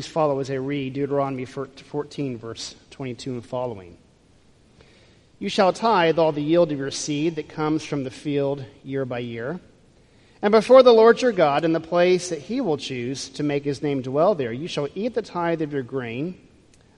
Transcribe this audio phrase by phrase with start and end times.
[0.00, 3.98] Please follow as I read Deuteronomy 14, verse 22 and following.
[5.38, 9.04] You shall tithe all the yield of your seed that comes from the field year
[9.04, 9.60] by year.
[10.40, 13.62] And before the Lord your God, in the place that he will choose to make
[13.62, 16.40] his name dwell there, you shall eat the tithe of your grain,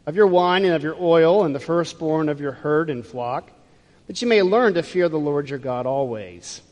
[0.07, 3.51] of your wine, and of your oil, and the firstborn of your herd and flock,
[4.07, 6.63] that you may learn to fear the Lord your God always.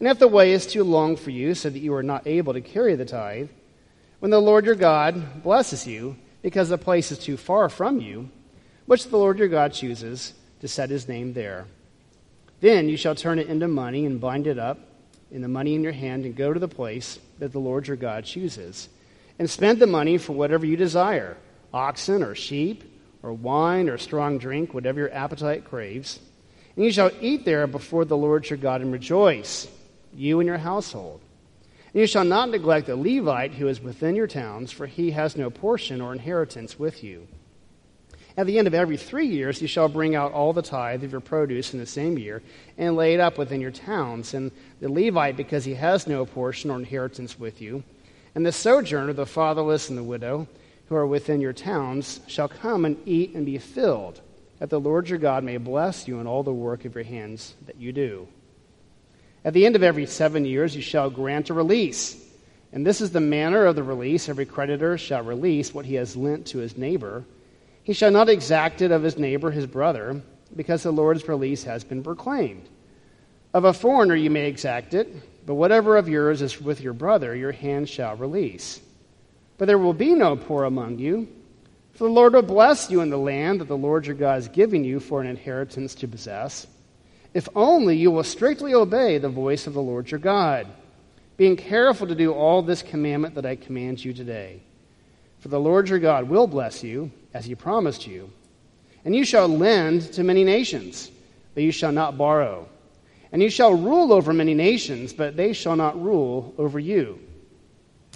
[0.00, 2.54] And if the way is too long for you, so that you are not able
[2.54, 3.50] to carry the tithe,
[4.24, 8.30] when the Lord your God blesses you, because the place is too far from you,
[8.86, 11.66] which the Lord your God chooses to set his name there.
[12.60, 14.78] Then you shall turn it into money and bind it up
[15.30, 17.98] in the money in your hand and go to the place that the Lord your
[17.98, 18.88] God chooses.
[19.38, 21.36] And spend the money for whatever you desire
[21.74, 22.82] oxen or sheep
[23.22, 26.18] or wine or strong drink, whatever your appetite craves.
[26.76, 29.68] And you shall eat there before the Lord your God and rejoice,
[30.14, 31.20] you and your household.
[31.94, 35.48] You shall not neglect the Levite who is within your towns, for he has no
[35.48, 37.28] portion or inheritance with you.
[38.36, 41.12] At the end of every three years, you shall bring out all the tithe of
[41.12, 42.42] your produce in the same year
[42.76, 44.34] and lay it up within your towns.
[44.34, 44.50] And
[44.80, 47.84] the Levite, because he has no portion or inheritance with you,
[48.34, 50.48] and the sojourner, the fatherless, and the widow,
[50.88, 54.20] who are within your towns, shall come and eat and be filled,
[54.58, 57.54] that the Lord your God may bless you in all the work of your hands
[57.66, 58.26] that you do.
[59.44, 62.16] At the end of every seven years, you shall grant a release.
[62.72, 64.28] And this is the manner of the release.
[64.28, 67.24] Every creditor shall release what he has lent to his neighbor.
[67.82, 70.22] He shall not exact it of his neighbor, his brother,
[70.56, 72.68] because the Lord's release has been proclaimed.
[73.52, 77.36] Of a foreigner you may exact it, but whatever of yours is with your brother,
[77.36, 78.80] your hand shall release.
[79.58, 81.28] But there will be no poor among you,
[81.92, 84.48] for the Lord will bless you in the land that the Lord your God is
[84.48, 86.66] giving you for an inheritance to possess
[87.34, 90.68] if only you will strictly obey the voice of the Lord your God,
[91.36, 94.62] being careful to do all this commandment that I command you today.
[95.40, 98.30] For the Lord your God will bless you, as he promised you.
[99.04, 101.10] And you shall lend to many nations,
[101.54, 102.68] but you shall not borrow.
[103.32, 107.18] And you shall rule over many nations, but they shall not rule over you.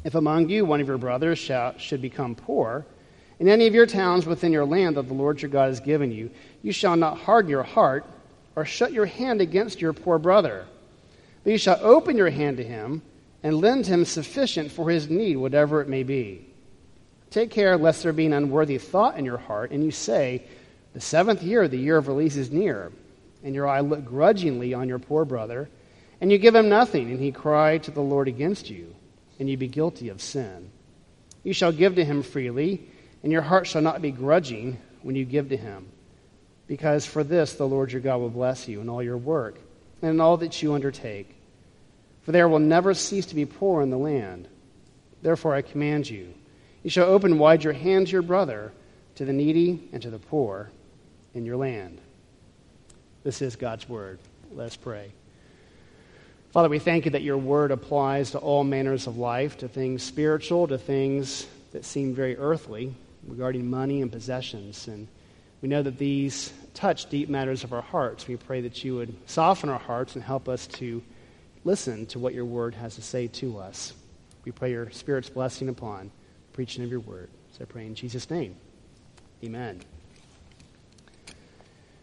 [0.04, 2.86] If among you one of your brothers shall, should become poor,
[3.40, 6.12] in any of your towns within your land that the Lord your God has given
[6.12, 6.30] you,
[6.62, 8.06] you shall not harden your heart
[8.58, 10.66] or shut your hand against your poor brother.
[11.44, 13.02] But you shall open your hand to him
[13.40, 16.44] and lend him sufficient for his need, whatever it may be.
[17.30, 20.42] Take care lest there be an unworthy thought in your heart, and you say,
[20.92, 22.90] The seventh year, the year of release, is near,
[23.44, 25.68] and your eye look grudgingly on your poor brother,
[26.20, 28.92] and you give him nothing, and he cry to the Lord against you,
[29.38, 30.68] and you be guilty of sin.
[31.44, 32.88] You shall give to him freely,
[33.22, 35.92] and your heart shall not be grudging when you give to him
[36.68, 39.56] because for this the Lord your God will bless you in all your work
[40.00, 41.34] and in all that you undertake.
[42.22, 44.46] For there will never cease to be poor in the land.
[45.22, 46.32] Therefore I command you,
[46.84, 48.70] you shall open wide your hand to your brother,
[49.16, 50.70] to the needy, and to the poor
[51.34, 51.98] in your land.
[53.24, 54.20] This is God's word.
[54.52, 55.10] Let's pray.
[56.52, 60.02] Father, we thank you that your word applies to all manners of life, to things
[60.02, 62.94] spiritual, to things that seem very earthly
[63.26, 64.88] regarding money and possessions.
[64.88, 65.08] And
[65.60, 68.28] we know that these touch deep matters of our hearts.
[68.28, 71.02] We pray that you would soften our hearts and help us to
[71.64, 73.92] listen to what your word has to say to us.
[74.44, 76.10] We pray your Spirit's blessing upon
[76.52, 77.28] preaching of your word.
[77.52, 78.54] So I pray in Jesus' name.
[79.44, 79.80] Amen.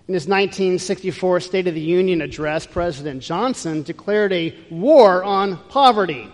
[0.08, 6.32] In his 1964 State of the Union address, President Johnson declared a war on poverty.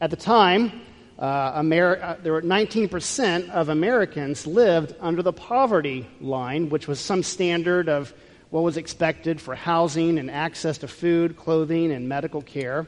[0.00, 0.82] At the time,
[1.18, 7.00] uh, Ameri- uh, there were 19% of Americans lived under the poverty line, which was
[7.00, 8.12] some standard of
[8.50, 12.86] what was expected for housing and access to food, clothing, and medical care.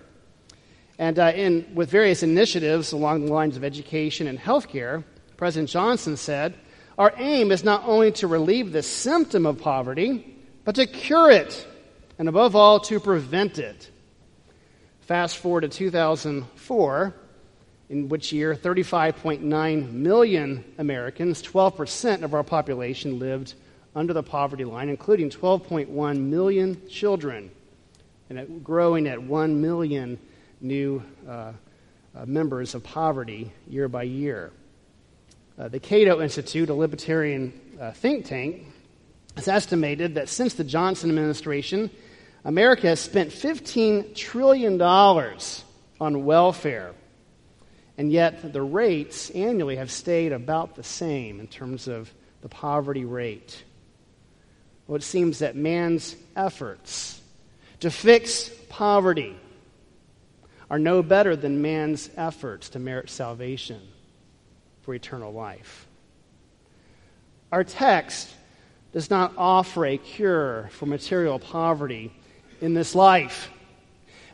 [0.98, 5.04] And uh, in, with various initiatives along the lines of education and healthcare,
[5.36, 6.54] President Johnson said,
[6.98, 11.66] Our aim is not only to relieve the symptom of poverty, but to cure it,
[12.18, 13.90] and above all, to prevent it.
[15.00, 17.14] Fast forward to 2004
[17.88, 23.54] in which year 35.9 million Americans, 12% of our population, lived
[23.94, 27.50] under the poverty line, including 12.1 million children,
[28.28, 30.18] and growing at 1 million
[30.60, 31.52] new uh,
[32.14, 34.52] uh, members of poverty year by year.
[35.58, 38.66] Uh, the Cato Institute, a libertarian uh, think tank,
[39.34, 41.90] has estimated that since the Johnson administration,
[42.44, 46.92] America has spent $15 trillion on welfare.
[47.98, 52.12] And yet, the rates annually have stayed about the same in terms of
[52.42, 53.64] the poverty rate.
[54.86, 57.20] Well, it seems that man's efforts
[57.80, 59.36] to fix poverty
[60.70, 63.80] are no better than man's efforts to merit salvation
[64.82, 65.88] for eternal life.
[67.50, 68.32] Our text
[68.92, 72.12] does not offer a cure for material poverty
[72.60, 73.50] in this life,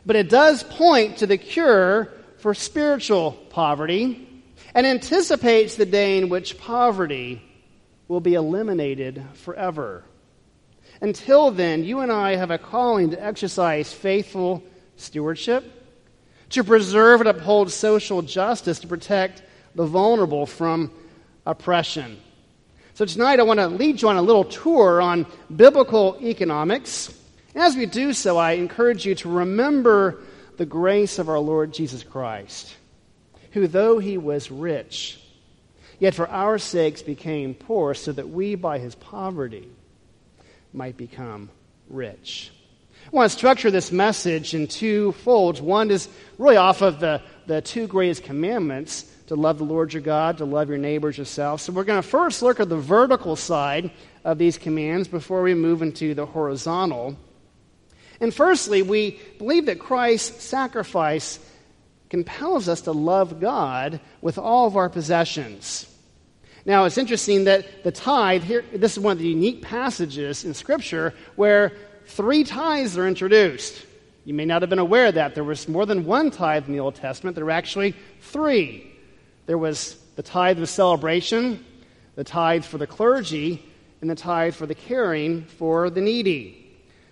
[0.05, 2.11] but it does point to the cure
[2.45, 4.43] for spiritual poverty
[4.75, 7.41] and anticipates the day in which poverty
[8.07, 10.03] will be eliminated forever.
[11.01, 14.61] Until then, you and I have a calling to exercise faithful
[14.95, 15.65] stewardship,
[16.51, 19.41] to preserve and uphold social justice, to protect
[19.73, 20.91] the vulnerable from
[21.47, 22.21] oppression.
[22.93, 25.25] So, tonight I want to lead you on a little tour on
[25.55, 27.11] biblical economics.
[27.55, 30.19] As we do so, I encourage you to remember
[30.57, 32.75] the grace of our Lord Jesus Christ,
[33.51, 35.19] who, though he was rich,
[35.99, 39.67] yet for our sakes became poor, so that we, by his poverty,
[40.73, 41.49] might become
[41.89, 42.51] rich.
[43.05, 45.61] I want to structure this message in two folds.
[45.61, 46.09] One is
[46.39, 50.45] really off of the, the two greatest commandments to love the Lord your God, to
[50.45, 51.61] love your neighbors yourself.
[51.61, 53.91] So we're going to first look at the vertical side
[54.23, 57.15] of these commands before we move into the horizontal.
[58.19, 61.39] And firstly, we believe that Christ's sacrifice
[62.09, 65.91] compels us to love God with all of our possessions.
[66.65, 70.53] Now, it's interesting that the tithe, here, this is one of the unique passages in
[70.53, 71.73] Scripture where
[72.07, 73.85] three tithes are introduced.
[74.23, 75.35] You may not have been aware of that.
[75.35, 78.91] There was more than one tithe in the Old Testament, there were actually three.
[79.45, 81.63] There was the tithe of celebration,
[82.15, 83.63] the tithe for the clergy,
[84.01, 86.64] and the tithe for the caring for the needy.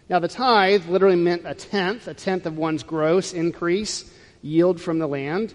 [0.10, 4.12] Now, the tithe literally meant a tenth, a tenth of one's gross increase,
[4.42, 5.54] yield from the land.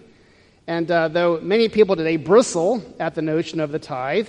[0.67, 4.27] And uh, though many people today bristle at the notion of the tithe,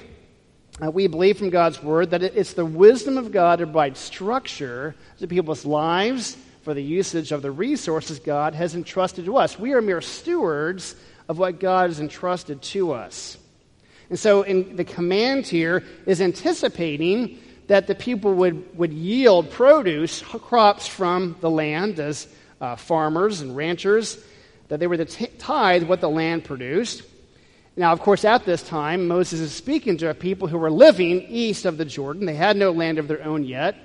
[0.83, 4.95] uh, we believe from God's word that it's the wisdom of God to provide structure
[5.19, 9.59] to people's lives for the usage of the resources God has entrusted to us.
[9.59, 10.97] We are mere stewards
[11.29, 13.39] of what God has entrusted to us.
[14.09, 17.39] And so, in, the command here is anticipating
[17.71, 22.27] that the people would, would yield produce, crops from the land as
[22.61, 24.19] uh, farmers and ranchers,
[24.67, 27.05] that they were to tithe what the land produced.
[27.77, 31.23] Now, of course, at this time, Moses is speaking to a people who were living
[31.29, 32.27] east of the Jordan.
[32.27, 33.77] They had no land of their own yet.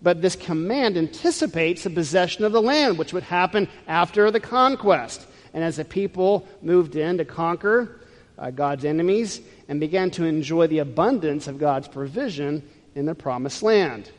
[0.00, 5.26] But this command anticipates the possession of the land, which would happen after the conquest.
[5.52, 8.02] And as the people moved in to conquer
[8.38, 12.62] uh, God's enemies and began to enjoy the abundance of God's provision,
[12.96, 14.10] in the promised land.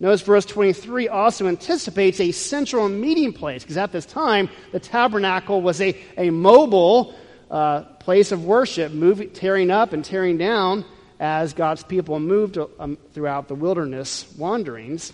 [0.00, 5.62] Notice verse 23 also anticipates a central meeting place, because at this time, the tabernacle
[5.62, 7.14] was a, a mobile
[7.50, 10.84] uh, place of worship, moving, tearing up and tearing down
[11.20, 15.12] as God's people moved um, throughout the wilderness wanderings.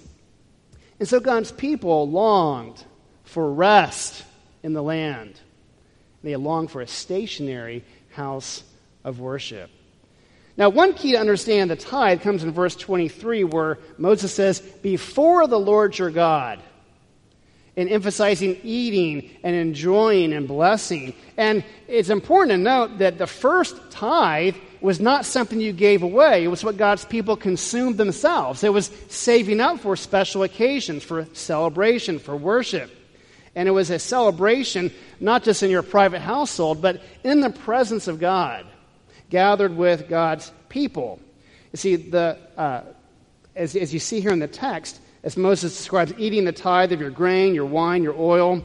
[0.99, 2.83] And so God's people longed
[3.25, 4.25] for rest
[4.63, 5.39] in the land.
[6.23, 8.63] They longed for a stationary house
[9.05, 9.71] of worship.
[10.61, 15.47] Now, one key to understand the tithe comes in verse 23, where Moses says, Before
[15.47, 16.61] the Lord your God,
[17.77, 21.15] in emphasizing eating and enjoying and blessing.
[21.39, 26.45] And it's important to note that the first tithe was not something you gave away,
[26.45, 28.63] it was what God's people consumed themselves.
[28.63, 32.91] It was saving up for special occasions, for celebration, for worship.
[33.55, 38.09] And it was a celebration not just in your private household, but in the presence
[38.09, 38.67] of God
[39.31, 41.19] gathered with God's people.
[41.73, 42.83] You see, the, uh,
[43.55, 47.01] as, as you see here in the text, as Moses describes eating the tithe of
[47.01, 48.65] your grain, your wine, your oil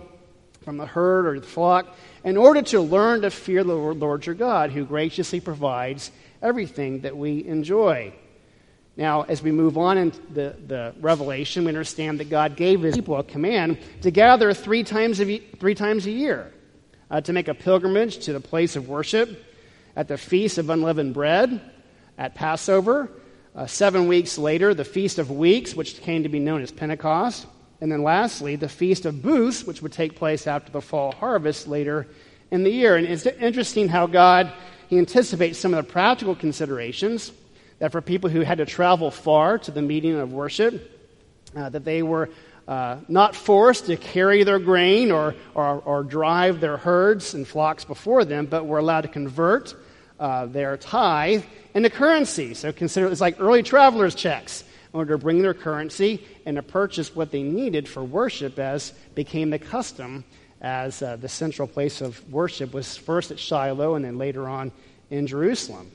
[0.63, 4.35] from the herd or the flock, in order to learn to fear the Lord, your
[4.35, 8.13] God, who graciously provides everything that we enjoy.
[8.97, 12.95] Now, as we move on in the, the revelation, we understand that God gave his
[12.95, 16.51] people a command to gather three times a, three times a year,
[17.11, 19.43] uh, to make a pilgrimage to the place of worship,
[19.95, 21.61] at the Feast of Unleavened Bread
[22.17, 23.09] at Passover.
[23.55, 27.47] Uh, seven weeks later, the Feast of Weeks, which came to be known as Pentecost.
[27.79, 31.67] And then lastly, the Feast of Booths, which would take place after the fall harvest
[31.67, 32.07] later
[32.51, 32.95] in the year.
[32.95, 34.51] And it's interesting how God
[34.87, 37.31] he anticipates some of the practical considerations.
[37.79, 40.91] that for people who had to travel far to the meeting of worship,
[41.55, 42.29] uh, that they were
[42.67, 47.85] uh, not forced to carry their grain or, or, or, drive their herds and flocks
[47.85, 49.75] before them, but were allowed to convert
[50.19, 51.43] uh, their tithe
[51.73, 52.53] into currency.
[52.53, 56.63] So consider it's like early travelers' checks in order to bring their currency and to
[56.63, 60.23] purchase what they needed for worship, as became the custom
[60.61, 64.71] as uh, the central place of worship was first at Shiloh and then later on
[65.09, 65.91] in Jerusalem.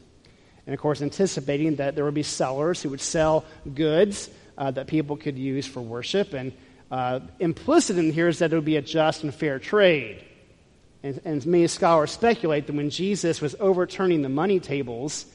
[0.67, 4.87] And of course, anticipating that there would be sellers who would sell goods uh, that
[4.87, 6.35] people could use for worship.
[6.35, 6.53] And
[6.91, 10.25] uh, implicit in here is that it would be a just and fair trade.
[11.03, 15.27] And, and many scholars speculate that when Jesus was overturning the money tables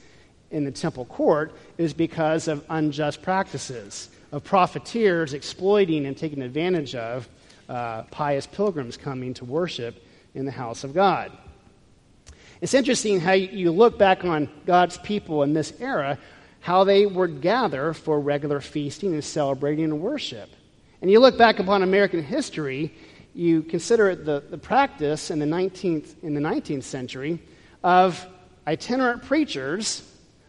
[0.50, 6.42] in the temple court, it was because of unjust practices, of profiteers exploiting and taking
[6.42, 7.28] advantage of
[7.68, 10.04] uh, pious pilgrims coming to worship
[10.34, 11.32] in the house of God.
[12.60, 16.18] It's interesting how you look back on God's people in this era
[16.66, 20.50] how they would gather for regular feasting and celebrating and worship.
[21.00, 22.92] And you look back upon American history,
[23.36, 27.40] you consider the, the practice in the, 19th, in the 19th century
[27.84, 28.26] of
[28.66, 30.02] itinerant preachers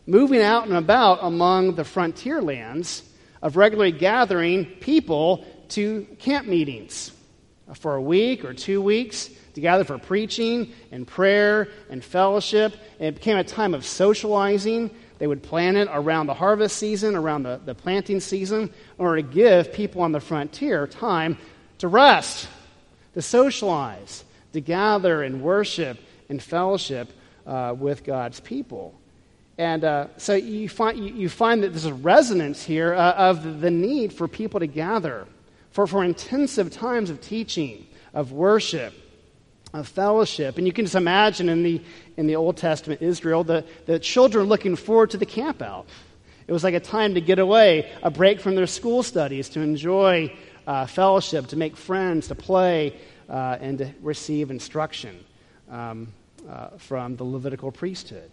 [0.06, 3.04] moving out and about among the frontier lands,
[3.42, 7.12] of regularly gathering people to camp meetings
[7.76, 12.74] for a week or two weeks to gather for preaching and prayer and fellowship.
[13.00, 14.90] And it became a time of socializing
[15.20, 19.22] they would plant it around the harvest season, around the, the planting season, in order
[19.22, 21.38] to give people on the frontier time
[21.80, 22.48] to rest,
[23.18, 25.98] to socialize, to gather and worship
[26.30, 27.10] and fellowship
[27.48, 28.94] uh, with God's people.
[29.58, 33.72] And uh, so you find, you, find that there's a resonance here uh, of the
[33.72, 35.26] need for people to gather
[35.72, 38.94] for, for intensive times of teaching, of worship,
[39.74, 40.60] of fellowship.
[40.60, 41.82] And you can just imagine in the,
[42.18, 45.88] in the Old Testament Israel, the, the children looking forward to the camp out.
[46.48, 49.62] It was like a time to get away, a break from their school studies, to
[49.62, 50.32] enjoy
[50.68, 52.94] uh, fellowship, to make friends, to play,
[53.30, 55.24] uh, and to receive instruction
[55.72, 56.08] um,
[56.48, 58.30] uh, from the Levitical priesthood.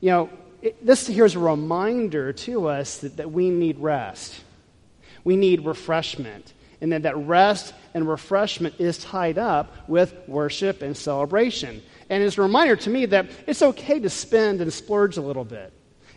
[0.00, 0.30] You know,
[0.62, 4.40] it, this here is a reminder to us that, that we need rest.
[5.22, 10.96] We need refreshment and that that rest and refreshment is tied up with worship and
[10.96, 11.80] celebration.
[12.10, 15.44] And it's a reminder to me that it's okay to spend and splurge a little
[15.44, 15.72] bit.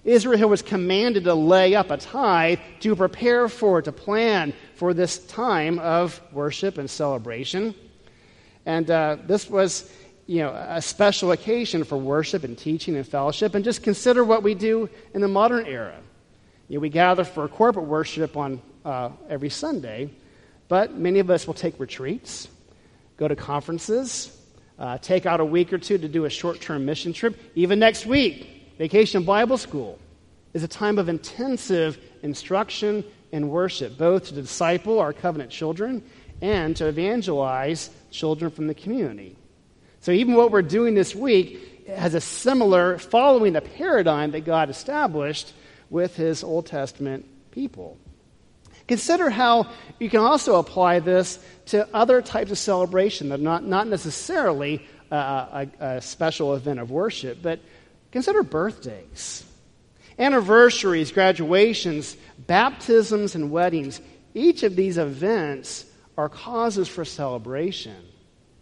[0.08, 5.20] Israel was commanded to lay up a tithe to prepare for, to plan for this
[5.28, 7.76] time of worship and celebration.
[8.66, 9.92] And uh, this was,
[10.26, 13.54] you know, a special occasion for worship and teaching and fellowship.
[13.54, 16.00] And just consider what we do in the modern era.
[16.70, 20.10] You know, we gather for corporate worship on uh, every Sunday,
[20.70, 22.48] but many of us will take retreats,
[23.18, 24.34] go to conferences,
[24.80, 27.38] uh, take out a week or two to do a short term mission trip.
[27.56, 29.98] Even next week, Vacation Bible School
[30.54, 36.04] is a time of intensive instruction and worship, both to disciple our covenant children
[36.42, 39.36] and to evangelize children from the community.
[40.02, 44.70] So, even what we're doing this week has a similar, following the paradigm that God
[44.70, 45.54] established
[45.90, 47.98] with his Old Testament people.
[48.88, 49.70] Consider how
[50.00, 54.86] you can also apply this to other types of celebration that are not, not necessarily
[55.12, 57.60] a, a special event of worship, but
[58.12, 59.44] consider birthdays,
[60.18, 64.02] anniversaries, graduations, baptisms, and weddings.
[64.34, 65.86] Each of these events
[66.18, 67.96] are causes for celebration,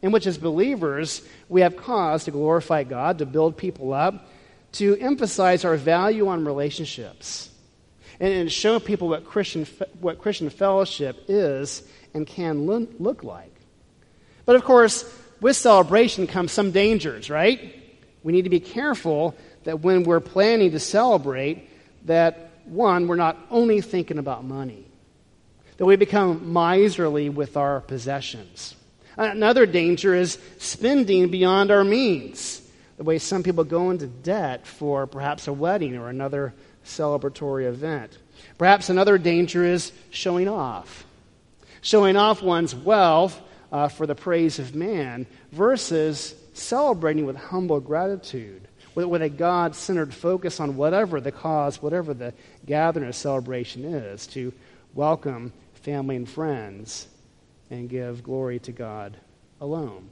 [0.02, 4.28] in which, as believers, we have cause to glorify God, to build people up,
[4.74, 7.50] to emphasize our value on relationships
[8.20, 9.66] and, and show people what Christian,
[10.00, 11.84] what Christian fellowship is
[12.14, 13.54] and can lo- look like.
[14.46, 15.04] But of course,
[15.42, 17.85] with celebration comes some dangers, right?
[18.26, 21.70] We need to be careful that when we're planning to celebrate,
[22.06, 24.84] that one, we're not only thinking about money,
[25.78, 28.76] that we become miserly with our possessions.
[29.16, 32.68] Another danger is spending beyond our means,
[32.98, 38.18] the way some people go into debt for perhaps a wedding or another celebratory event.
[38.58, 41.06] Perhaps another danger is showing off.
[41.82, 43.40] Showing off one's wealth
[43.72, 49.76] uh, for the praise of man versus celebrating with humble gratitude, with, with a God
[49.76, 52.34] centered focus on whatever the cause, whatever the
[52.66, 54.54] gathering or celebration is, to
[54.94, 57.08] welcome family and friends
[57.70, 59.18] and give glory to God
[59.60, 60.10] alone.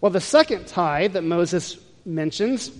[0.00, 2.70] Well, the second tithe that Moses mentions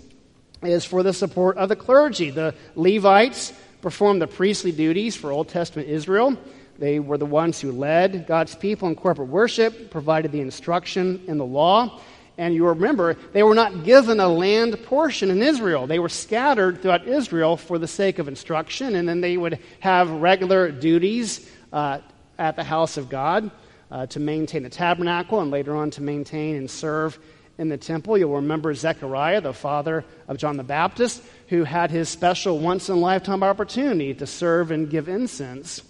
[0.63, 2.31] is for the support of the clergy.
[2.31, 6.37] The Levites performed the priestly duties for Old Testament Israel.
[6.79, 11.37] They were the ones who led God's people in corporate worship, provided the instruction in
[11.37, 12.01] the law,
[12.41, 15.87] And you remember, they were not given a land portion in Israel.
[15.87, 20.11] They were scattered throughout Israel for the sake of instruction, and then they would have
[20.11, 21.99] regular duties uh,
[22.39, 23.51] at the house of God
[23.91, 27.19] uh, to maintain the tabernacle and later on to maintain and serve
[27.59, 28.17] in the temple.
[28.17, 32.97] You'll remember Zechariah, the father of John the Baptist, who had his special once in
[32.97, 35.83] a lifetime opportunity to serve and give incense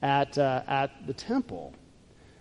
[0.00, 1.74] at, uh, at the temple.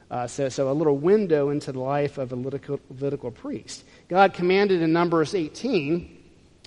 [0.09, 3.83] Uh, so, so, a little window into the life of a Levitical, Levitical priest.
[4.07, 6.17] God commanded in Numbers 18,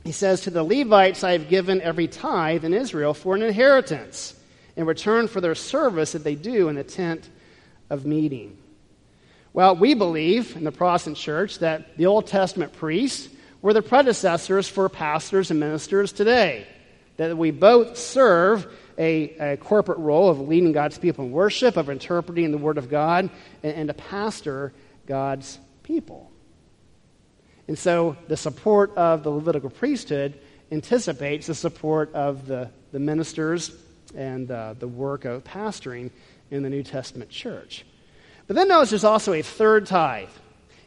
[0.04, 4.34] He says, To the Levites I have given every tithe in Israel for an inheritance,
[4.76, 7.30] in return for their service that they do in the tent
[7.88, 8.58] of meeting.
[9.52, 13.28] Well, we believe in the Protestant church that the Old Testament priests
[13.62, 16.66] were the predecessors for pastors and ministers today.
[17.16, 18.66] That we both serve
[19.00, 22.90] a, a, corporate role of leading God's people in worship, of interpreting the Word of
[22.90, 23.30] God,
[23.62, 24.74] and, and to pastor
[25.06, 26.30] God's people.
[27.66, 30.38] And so the support of the Levitical priesthood
[30.70, 33.72] anticipates the support of the, the ministers
[34.14, 36.10] and uh, the work of pastoring
[36.50, 37.86] in the New Testament church.
[38.46, 40.28] But then notice there's also a third tithe.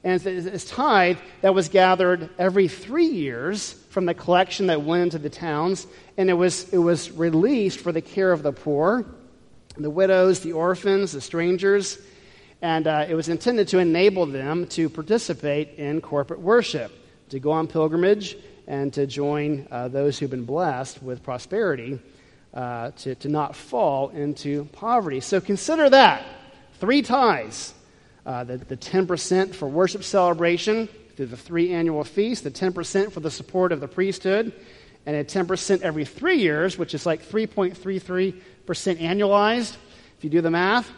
[0.04, 5.04] And it's this tithe that was gathered every three years from the collection that went
[5.04, 5.86] into the towns,
[6.18, 9.06] and it was, it was released for the care of the poor,
[9.78, 12.00] the widows, the orphans, the strangers,
[12.64, 16.92] and uh, it was intended to enable them to participate in corporate worship,
[17.30, 18.36] to go on pilgrimage,
[18.66, 22.00] and to join uh, those who've been blessed with prosperity,
[22.56, 25.20] uh, to, to not fall into poverty.
[25.20, 26.26] So consider that
[26.80, 27.76] three tithes
[28.26, 33.20] uh, the, the 10% for worship celebration through the three annual feasts, the 10% for
[33.20, 34.54] the support of the priesthood,
[35.06, 39.76] and a 10% every three years, which is like 3.33% annualized,
[40.18, 40.90] if you do the math.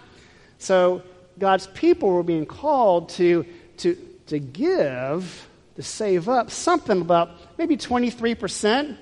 [0.60, 1.02] So
[1.40, 3.46] God's people were being called to,
[3.78, 8.98] to, to give, to save up something about maybe 23%,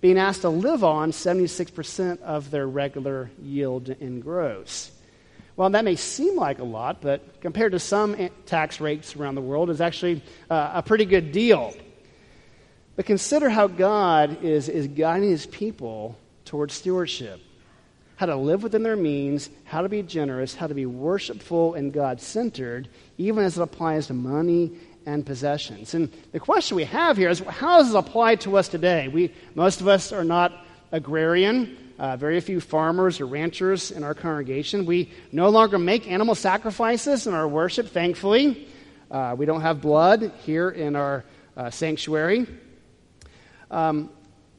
[0.00, 4.90] being asked to live on 76% of their regular yield in gross.
[5.60, 9.42] Well, that may seem like a lot, but compared to some tax rates around the
[9.42, 11.74] world, is actually uh, a pretty good deal.
[12.96, 17.42] But consider how God is, is guiding his people towards stewardship
[18.16, 21.92] how to live within their means, how to be generous, how to be worshipful and
[21.92, 24.72] God centered, even as it applies to money
[25.04, 25.92] and possessions.
[25.92, 29.08] And the question we have here is how does this apply to us today?
[29.08, 30.52] We, most of us are not
[30.90, 31.89] agrarian.
[32.00, 34.86] Uh, very few farmers or ranchers in our congregation.
[34.86, 38.66] We no longer make animal sacrifices in our worship, thankfully.
[39.10, 41.26] Uh, we don't have blood here in our
[41.58, 42.46] uh, sanctuary.
[43.70, 44.08] Um,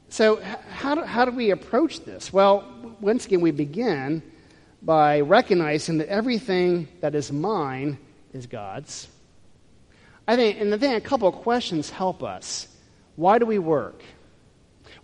[0.10, 2.32] so, h- how, do, how do we approach this?
[2.32, 4.21] Well, once again, we begin
[4.84, 7.97] by recognizing that everything that is mine
[8.34, 9.08] is God's.
[10.27, 12.67] I think, and I think a couple of questions help us.
[13.15, 14.04] Why do we work?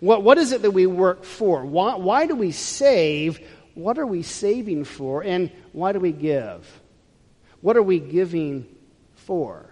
[0.00, 1.64] What, what is it that we work for?
[1.64, 3.40] Why, why do we save?
[3.74, 5.22] What are we saving for?
[5.22, 6.80] And why do we give?
[7.60, 8.66] What are we giving
[9.14, 9.68] for?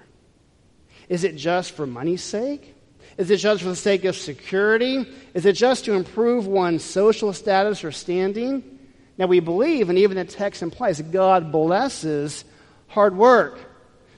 [1.09, 2.75] Is it just for money's sake?
[3.17, 5.07] Is it just for the sake of security?
[5.33, 8.79] Is it just to improve one's social status or standing?
[9.17, 12.45] Now, we believe, and even the text implies, God blesses
[12.89, 13.59] hard work.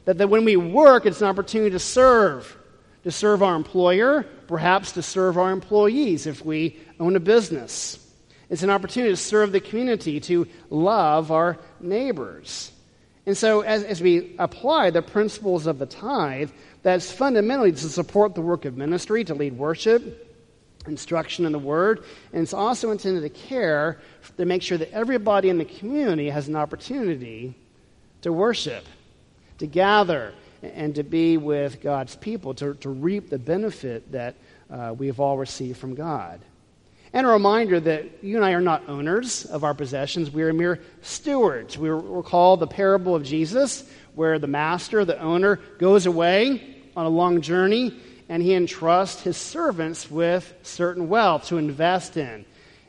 [0.07, 2.58] That, that when we work, it's an opportunity to serve
[3.09, 7.99] to serve our employer, perhaps to serve our employees if we own a business.
[8.51, 12.71] It's an opportunity to serve the community, to love our neighbors.
[13.25, 16.51] And so, as, as we apply the principles of the tithe,
[16.83, 20.37] that's fundamentally to support the work of ministry, to lead worship,
[20.87, 24.03] instruction in the Word, and it's also intended to care
[24.37, 27.55] to make sure that everybody in the community has an opportunity
[28.21, 28.85] to worship,
[29.61, 34.35] to gather, and to be with God's people, to, to reap the benefit that
[34.71, 36.41] uh, we have all received from God.
[37.13, 40.53] And a reminder that you and I are not owners of our possessions, we are
[40.53, 41.79] mere stewards.
[41.79, 47.09] We recall the parable of Jesus, where the master, the owner, goes away on a
[47.09, 47.95] long journey
[48.29, 52.45] and he entrusts his servants with certain wealth to invest in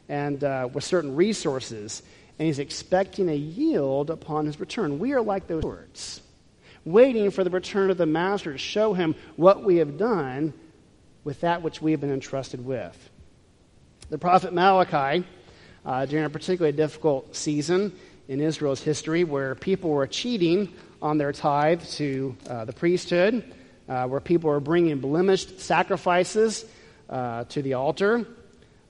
[0.10, 2.04] and uh, with certain resources.
[2.38, 5.00] And he's expecting a yield upon his return.
[5.00, 6.22] We are like those stewards
[6.86, 10.54] waiting for the return of the Master to show him what we have done
[11.24, 13.10] with that which we have been entrusted with.
[14.10, 15.26] The prophet Malachi,
[15.86, 17.94] uh, during a particularly difficult season
[18.28, 23.54] in Israel's history, where people were cheating on their tithe to uh, the priesthood,
[23.88, 26.66] uh, where people were bringing blemished sacrifices
[27.10, 28.26] uh, to the altar,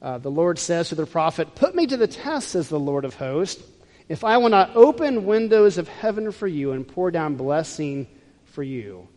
[0.01, 3.05] uh, the Lord says to the prophet, Put me to the test, says the Lord
[3.05, 3.61] of hosts
[4.09, 8.07] if I will not open windows of heaven for you and pour down blessing
[8.45, 9.07] for you.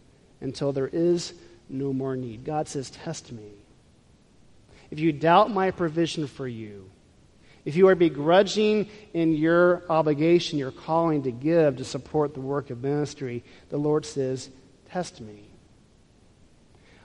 [0.42, 1.32] until there is
[1.68, 2.44] no more need.
[2.44, 3.48] God says, Test me.
[4.90, 6.90] If you doubt my provision for you,
[7.64, 12.70] if you are begrudging in your obligation, your calling to give to support the work
[12.70, 14.50] of ministry, the Lord says,
[14.90, 15.44] Test me.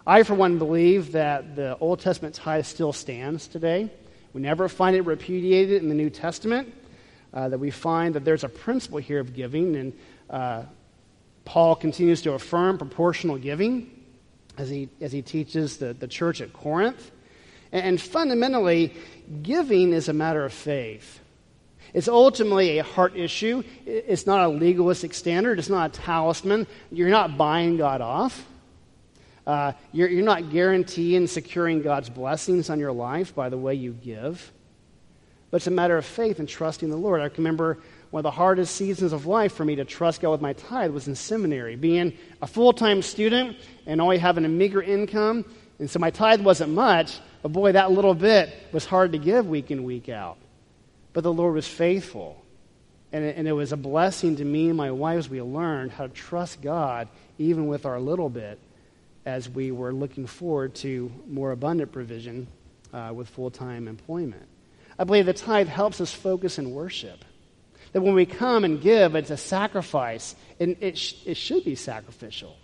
[0.06, 3.90] I, for one, believe that the Old Testament tithe still stands today.
[4.34, 6.74] We never find it repudiated in the New Testament.
[7.38, 9.94] Uh, that we find that there's a principle here of giving, and
[10.28, 10.64] uh,
[11.46, 13.92] Paul continues to affirm proportional giving
[14.58, 17.12] as he, as he teaches the, the church at Corinth.
[17.72, 18.92] And, and fundamentally,
[19.44, 21.20] giving is a matter of faith.
[21.94, 23.62] It's ultimately a heart issue.
[23.86, 25.60] It's not a legalistic standard.
[25.60, 26.66] It's not a talisman.
[26.92, 28.48] You're not buying God off.
[29.46, 33.94] Uh, you're, you're not guaranteeing securing God's blessings on your life by the way you
[33.94, 34.52] give.
[35.50, 37.22] But it's a matter of faith and trusting the Lord.
[37.22, 37.78] I remember
[38.10, 40.92] one of the hardest seasons of life for me to trust God with my tithe
[40.92, 41.76] was in seminary.
[41.76, 45.46] Being a full time student and only having a meager income.
[45.80, 49.48] And so my tithe wasn't much, but boy, that little bit was hard to give
[49.48, 50.38] week in, week out.
[51.14, 52.44] But the Lord was faithful.
[53.14, 55.92] And it, and it was a blessing to me and my wife as we learned
[55.92, 57.08] how to trust God
[57.38, 58.60] even with our little bit
[59.26, 62.48] as we were looking forward to more abundant provision
[62.94, 64.48] uh, with full time employment.
[65.00, 67.24] I believe the tithe helps us focus in worship.
[67.94, 71.76] That when we come and give, it's a sacrifice, and it, sh- it should be
[71.76, 72.56] sacrificial.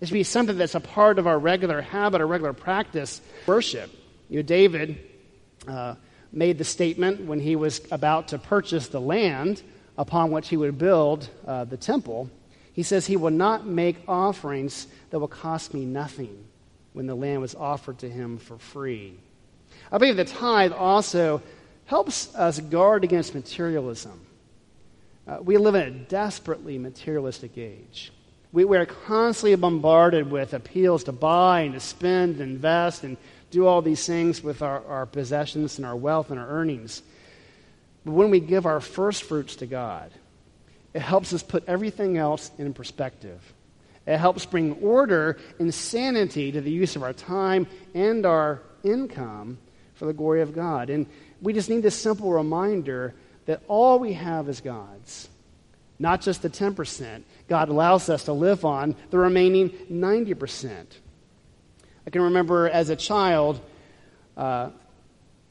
[0.00, 3.90] It should be something that's a part of our regular habit, our regular practice, worship.
[4.28, 4.98] You know, David
[5.68, 5.94] uh,
[6.32, 9.62] made the statement when he was about to purchase the land
[9.96, 12.28] upon which he would build uh, the temple.
[12.72, 16.44] He says, He will not make offerings that will cost me nothing
[16.92, 19.14] when the land was offered to him for free.
[19.92, 21.40] I believe the tithe also
[21.86, 24.20] helps us guard against materialism.
[25.26, 28.12] Uh, we live in a desperately materialistic age.
[28.52, 33.16] We, we are constantly bombarded with appeals to buy and to spend and invest and
[33.50, 37.02] do all these things with our, our possessions and our wealth and our earnings.
[38.04, 40.10] But when we give our first fruits to God,
[40.92, 43.40] it helps us put everything else in perspective.
[44.06, 49.58] It helps bring order and sanity to the use of our time and our income
[49.94, 50.90] for the glory of God.
[50.90, 51.06] And
[51.40, 53.14] we just need this simple reminder
[53.46, 55.28] that all we have is God's,
[55.98, 57.22] not just the 10%.
[57.48, 60.86] God allows us to live on the remaining 90%.
[62.06, 63.60] I can remember as a child
[64.36, 64.70] uh,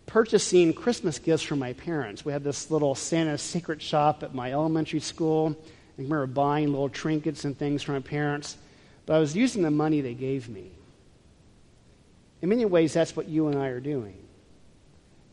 [0.05, 2.25] purchasing Christmas gifts for my parents.
[2.25, 5.55] We had this little Santa secret shop at my elementary school.
[5.97, 8.57] I remember buying little trinkets and things for my parents,
[9.05, 10.71] but I was using the money they gave me.
[12.41, 14.22] In many ways, that's what you and I are doing.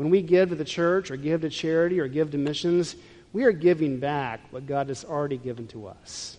[0.01, 2.97] When we give to the church or give to charity or give to missions,
[3.35, 6.39] we are giving back what God has already given to us,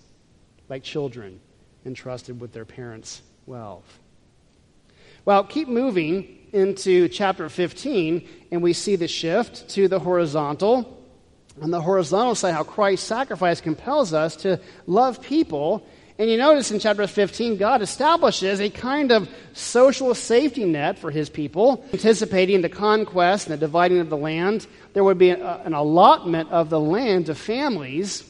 [0.68, 1.40] like children
[1.86, 4.00] entrusted with their parents' wealth.
[5.26, 11.00] Well, keep moving into chapter 15, and we see the shift to the horizontal.
[11.62, 15.86] On the horizontal side, how Christ's sacrifice compels us to love people
[16.22, 21.10] and you notice in chapter 15, God establishes a kind of social safety net for
[21.10, 24.68] his people, anticipating the conquest and the dividing of the land.
[24.94, 28.24] There would be a, an allotment of the land to families,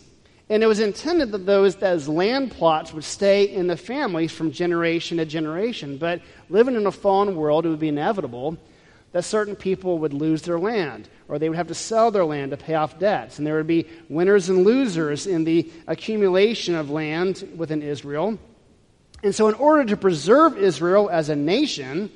[0.50, 4.54] and it was intended that those, those land plots would stay in the families from
[4.54, 5.98] generation to generation.
[5.98, 8.58] But living in a fallen world, it would be inevitable
[9.12, 12.52] that certain people would lose their land, or they would have to sell their land
[12.52, 13.38] to pay off debts.
[13.38, 18.38] And there would be winners and losers in the accumulation of land within Israel.
[19.24, 22.10] And so, in order to preserve Israel as a nation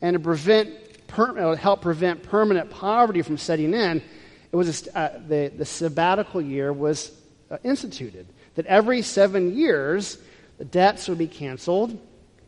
[0.00, 4.02] and to prevent, per, uh, help prevent permanent poverty from setting in,
[4.52, 7.10] it was a, uh, the, the sabbatical year was
[7.50, 8.26] uh, instituted.
[8.54, 10.18] That every seven years,
[10.58, 11.98] the debts would be canceled,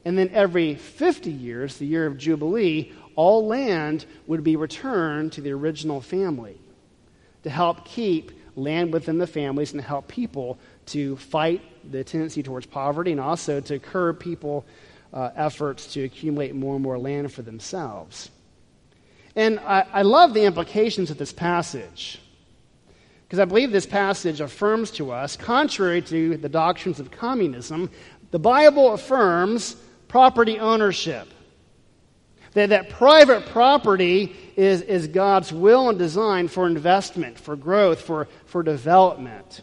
[0.04, 5.40] and then every 50 years, the year of Jubilee, all land would be returned to
[5.40, 6.58] the original family
[7.42, 12.42] to help keep land within the families and to help people to fight the tendency
[12.42, 14.64] towards poverty and also to curb people
[15.12, 18.30] uh, efforts to accumulate more and more land for themselves.
[19.36, 22.20] And I, I love the implications of this passage
[23.24, 27.90] because I believe this passage affirms to us, contrary to the doctrines of communism,
[28.30, 29.76] the Bible affirms
[30.08, 31.26] property ownership.
[32.54, 38.28] That, that private property is, is God's will and design for investment, for growth, for,
[38.46, 39.60] for development.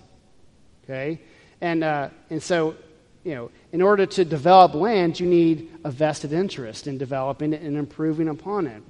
[0.83, 1.21] Okay?
[1.61, 2.75] And, uh, and so,
[3.23, 7.61] you know, in order to develop land, you need a vested interest in developing it
[7.61, 8.83] and improving upon it.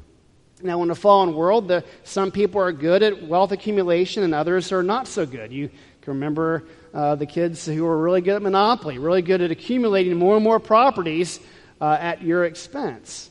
[0.64, 4.72] Now, in a fallen world, the, some people are good at wealth accumulation and others
[4.72, 5.52] are not so good.
[5.52, 5.70] You
[6.02, 10.18] can remember uh, the kids who were really good at Monopoly, really good at accumulating
[10.18, 11.40] more and more properties
[11.80, 13.30] uh, at your expense.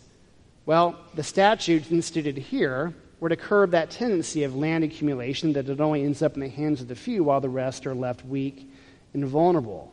[0.70, 5.80] Well, the statutes instituted here were to curb that tendency of land accumulation that it
[5.80, 8.70] only ends up in the hands of the few while the rest are left weak
[9.12, 9.92] and vulnerable.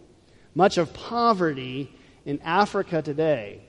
[0.54, 1.92] Much of poverty
[2.26, 3.60] in Africa today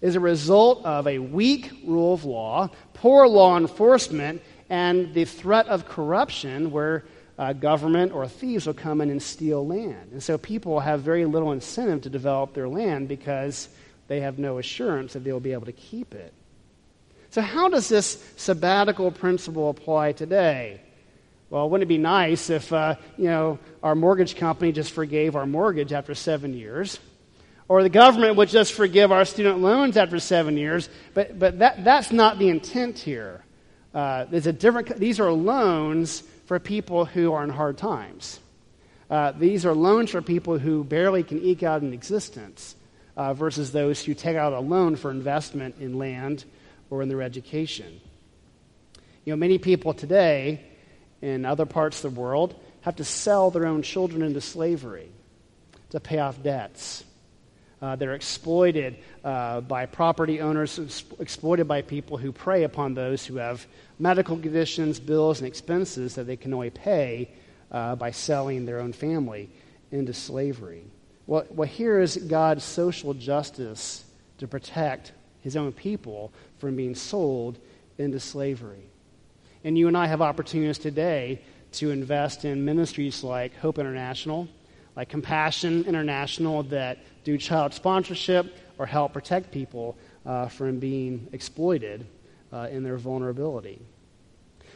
[0.00, 5.68] is a result of a weak rule of law, poor law enforcement, and the threat
[5.68, 7.04] of corruption where
[7.38, 10.10] uh, government or thieves will come in and steal land.
[10.10, 13.68] And so people have very little incentive to develop their land because
[14.08, 16.34] they have no assurance that they'll be able to keep it.
[17.30, 20.80] So, how does this sabbatical principle apply today?
[21.50, 25.46] Well, wouldn't it be nice if, uh, you know, our mortgage company just forgave our
[25.46, 26.98] mortgage after seven years?
[27.68, 30.88] Or the government would just forgive our student loans after seven years?
[31.12, 33.44] But, but that, that's not the intent here.
[33.94, 38.40] Uh, there's a different, these are loans for people who are in hard times.
[39.10, 42.74] Uh, these are loans for people who barely can eke out an existence
[43.16, 46.44] uh, versus those who take out a loan for investment in land
[46.90, 48.00] or in their education.
[49.24, 50.60] You know, many people today
[51.20, 55.08] in other parts of the world have to sell their own children into slavery
[55.90, 57.04] to pay off debts.
[57.80, 63.36] Uh, they're exploited uh, by property owners, exploited by people who prey upon those who
[63.36, 63.66] have
[63.98, 67.30] medical conditions, bills, and expenses that they can only pay
[67.70, 69.48] uh, by selling their own family
[69.92, 70.82] into slavery.
[71.26, 74.04] Well, well, here is God's social justice
[74.38, 75.12] to protect
[75.48, 77.58] his own people from being sold
[77.96, 78.84] into slavery.
[79.64, 81.40] And you and I have opportunities today
[81.72, 84.46] to invest in ministries like Hope International,
[84.94, 92.06] like Compassion International, that do child sponsorship or help protect people uh, from being exploited
[92.52, 93.80] uh, in their vulnerability.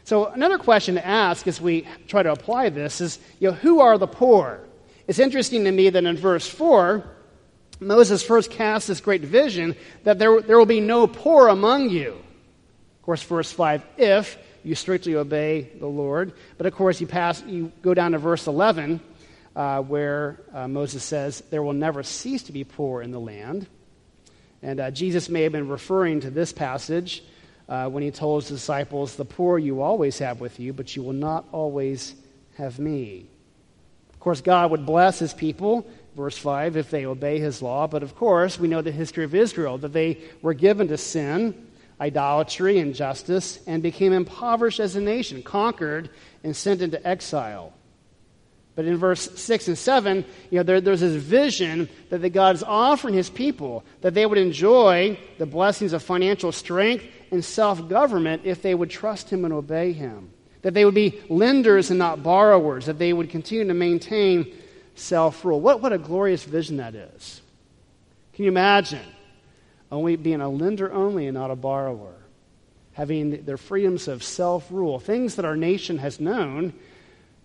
[0.04, 3.80] So, another question to ask as we try to apply this is you know, who
[3.80, 4.61] are the poor?
[5.06, 7.04] It's interesting to me that in verse 4,
[7.82, 12.12] Moses first casts this great vision that there, there will be no poor among you.
[12.12, 16.32] Of course, verse 5, if you strictly obey the Lord.
[16.56, 19.00] But of course, you, pass, you go down to verse 11,
[19.54, 23.66] uh, where uh, Moses says, There will never cease to be poor in the land.
[24.62, 27.24] And uh, Jesus may have been referring to this passage
[27.68, 31.02] uh, when he told his disciples, The poor you always have with you, but you
[31.02, 32.14] will not always
[32.56, 33.26] have me.
[34.12, 35.86] Of course, God would bless his people
[36.16, 37.87] verse 5, if they obey his law.
[37.87, 41.66] But of course, we know the history of Israel, that they were given to sin,
[42.01, 46.11] idolatry, injustice, and became impoverished as a nation, conquered,
[46.44, 47.72] and sent into exile.
[48.75, 52.55] But in verse 6 and 7, you know, there, there's this vision that the God
[52.55, 57.87] is offering his people, that they would enjoy the blessings of financial strength and self
[57.88, 60.31] government if they would trust him and obey him.
[60.62, 64.46] That they would be lenders and not borrowers, that they would continue to maintain
[64.94, 65.61] self rule.
[65.61, 67.40] What, what a glorious vision that is.
[68.35, 69.00] Can you imagine
[69.90, 72.14] only being a lender only and not a borrower?
[72.94, 76.72] Having their freedoms of self rule, things that our nation has known,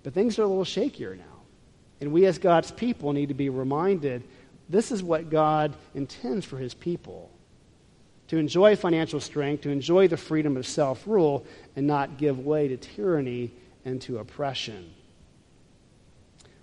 [0.04, 1.24] but things are a little shakier now.
[2.00, 4.24] And we, as God's people, need to be reminded
[4.70, 7.32] this is what God intends for his people
[8.28, 12.68] to enjoy financial strength, to enjoy the freedom of self rule, and not give way
[12.68, 13.52] to tyranny
[13.86, 14.92] and to oppression.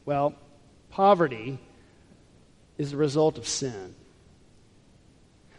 [0.05, 0.35] Well,
[0.95, 1.59] poverty
[2.79, 3.97] is the result of sin.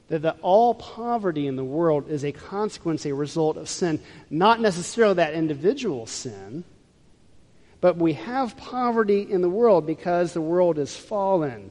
[0.08, 4.00] That, that all poverty in the world is a consequence, a result of sin.
[4.30, 6.64] Not necessarily that individual sin,
[7.82, 11.70] but we have poverty in the world because the world is fallen.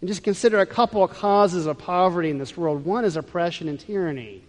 [0.00, 2.84] And just consider a couple of causes of poverty in this world.
[2.84, 4.42] One is oppression and tyranny,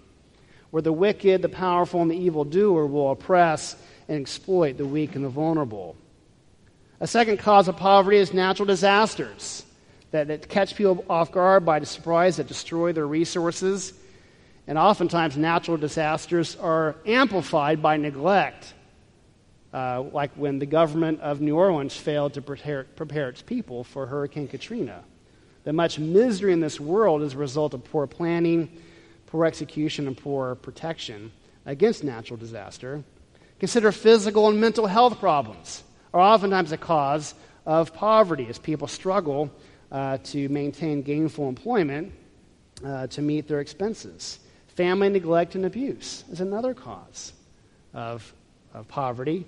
[0.72, 3.76] where the wicked, the powerful, and the evildoer will oppress
[4.08, 5.96] and exploit the weak and the vulnerable.
[7.02, 9.66] A second cause of poverty is natural disasters
[10.12, 13.94] that, that catch people off guard by surprise that destroy their resources.
[14.68, 18.74] And oftentimes, natural disasters are amplified by neglect,
[19.74, 24.06] uh, like when the government of New Orleans failed to prepare, prepare its people for
[24.06, 25.04] Hurricane Katrina.
[25.66, 28.70] That much misery in this world is a result of poor planning,
[29.28, 31.32] poor execution, and poor protection
[31.66, 33.04] against natural disaster.
[33.60, 35.84] Consider physical and mental health problems
[36.16, 39.52] are oftentimes a cause of poverty as people struggle
[39.92, 42.14] uh, to maintain gainful employment
[42.86, 44.40] uh, to meet their expenses.
[44.70, 47.34] Family neglect and abuse is another cause
[47.94, 48.34] of,
[48.74, 49.46] of poverty,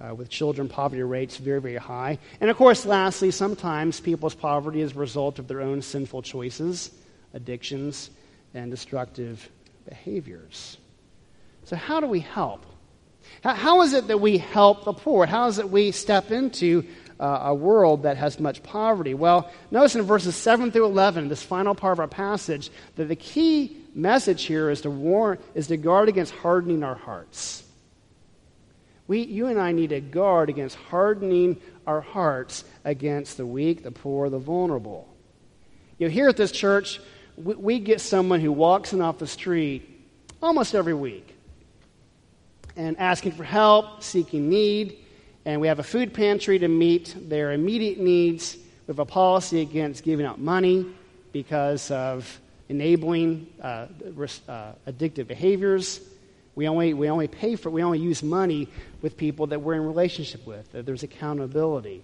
[0.00, 2.18] uh, with children poverty rates very, very high.
[2.40, 6.92] And of course, lastly, sometimes people's poverty is a result of their own sinful choices,
[7.34, 8.08] addictions,
[8.54, 9.50] and destructive
[9.86, 10.78] behaviors.
[11.64, 12.64] So, how do we help?
[13.42, 15.26] How is it that we help the poor?
[15.26, 16.84] How is it we step into
[17.18, 19.14] uh, a world that has much poverty.
[19.14, 23.16] Well, notice in verses 7 through 11, this final part of our passage, that the
[23.16, 27.62] key message here is to warn, is to guard against hardening our hearts.
[29.06, 33.92] We, you and I need to guard against hardening our hearts against the weak, the
[33.92, 35.08] poor, the vulnerable.
[35.98, 37.00] You know, here at this church,
[37.36, 39.88] we, we get someone who walks in off the street
[40.42, 41.35] almost every week
[42.76, 44.98] and asking for help, seeking need,
[45.44, 48.56] and we have a food pantry to meet their immediate needs.
[48.86, 50.86] We have a policy against giving out money
[51.32, 53.86] because of enabling uh,
[54.48, 56.00] uh, addictive behaviors.
[56.56, 58.68] We only, we only pay for, we only use money
[59.02, 62.02] with people that we're in relationship with, that there's accountability.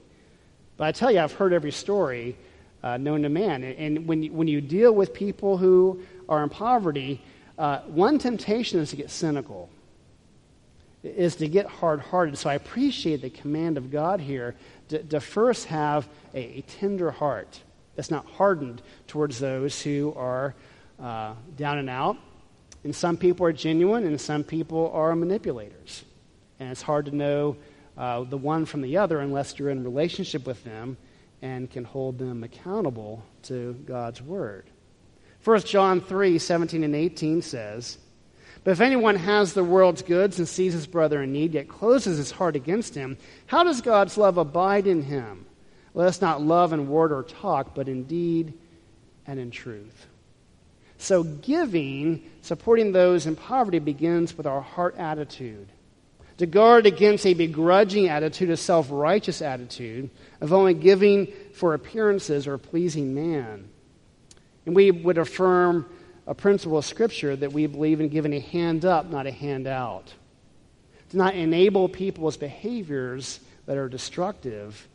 [0.76, 2.36] But I tell you, I've heard every story
[2.82, 3.64] uh, known to man.
[3.64, 7.22] And, and when, you, when you deal with people who are in poverty,
[7.58, 9.68] uh, one temptation is to get cynical
[11.02, 12.38] is to get hard hearted.
[12.38, 14.54] So I appreciate the command of God here
[14.88, 17.60] to, to first have a, a, tender heart
[17.96, 20.54] that's not hardened towards those who are
[21.00, 22.16] uh, down and out.
[22.84, 26.04] And some people are genuine, and some people are manipulators.
[26.58, 27.56] And it's hard to know
[27.96, 30.96] uh, the one from the other unless you're in relationship with them
[31.42, 34.66] and can hold them accountable to God's word.
[35.44, 37.98] 1 John 3 17 and 18 says,
[38.64, 42.18] but if anyone has the world's goods and sees his brother in need, yet closes
[42.18, 45.46] his heart against him, how does God's love abide in him?
[45.94, 48.54] Let us not love in word or talk, but in deed
[49.26, 50.06] and in truth.
[50.96, 55.68] So, giving, supporting those in poverty, begins with our heart attitude.
[56.38, 62.46] To guard against a begrudging attitude, a self righteous attitude of only giving for appearances
[62.46, 63.68] or pleasing man.
[64.64, 65.86] And we would affirm
[66.26, 69.66] a principle of Scripture that we believe in giving a hand up, not a hand
[69.66, 70.12] out.
[71.10, 74.88] To not enable people's behaviors that are destructive,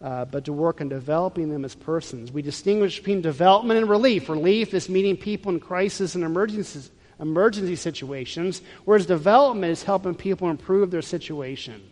[0.00, 2.30] uh, but to work on developing them as persons.
[2.30, 4.28] We distinguish between development and relief.
[4.28, 6.88] Relief is meeting people in crisis and emergency,
[7.20, 11.82] emergency situations, whereas development is helping people improve their situation,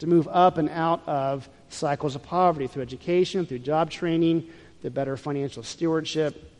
[0.00, 4.48] to move up and out of cycles of poverty through education, through job training,
[4.80, 6.57] through better financial stewardship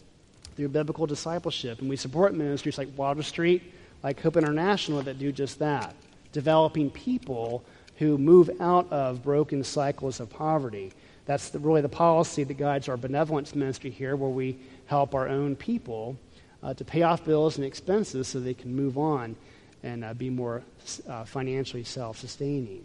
[0.59, 1.79] through biblical discipleship.
[1.79, 3.63] And we support ministries like Water Street,
[4.03, 5.95] like Hope International that do just that,
[6.33, 7.65] developing people
[7.99, 10.91] who move out of broken cycles of poverty.
[11.27, 15.29] That's the, really the policy that guides our benevolence ministry here, where we help our
[15.29, 16.17] own people
[16.65, 19.37] uh, to pay off bills and expenses so they can move on
[19.85, 20.65] and uh, be more
[21.09, 22.85] uh, financially self sustaining.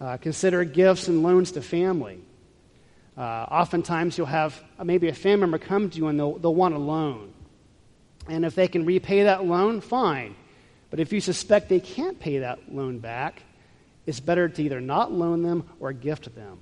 [0.00, 2.18] Uh, consider gifts and loans to family.
[3.18, 6.54] Uh, oftentimes, you'll have uh, maybe a family member come to you and they'll, they'll
[6.54, 7.32] want a loan.
[8.28, 10.36] And if they can repay that loan, fine.
[10.90, 13.42] But if you suspect they can't pay that loan back,
[14.06, 16.60] it's better to either not loan them or gift them.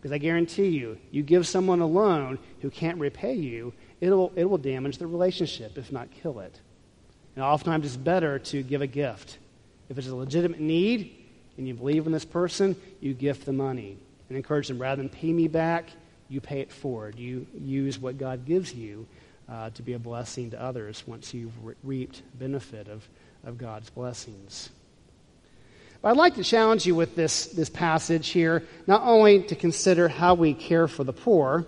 [0.00, 4.44] Because I guarantee you, you give someone a loan who can't repay you, it'll, it
[4.44, 6.60] will damage the relationship, if not kill it.
[7.36, 9.38] And oftentimes it's better to give a gift.
[9.88, 11.14] If it's a legitimate need
[11.56, 13.98] and you believe in this person, you gift the money
[14.28, 15.90] and encourage them rather than pay me back,
[16.28, 17.18] you pay it forward.
[17.18, 19.06] You use what God gives you
[19.48, 23.08] uh, to be a blessing to others once you've re- reaped benefit of,
[23.44, 24.70] of God's blessings.
[26.02, 30.08] But I'd like to challenge you with this, this passage here, not only to consider
[30.08, 31.64] how we care for the poor